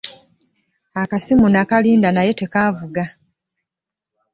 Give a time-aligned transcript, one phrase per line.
[1.01, 3.03] Akasimu nakalinda naye tekaavuga.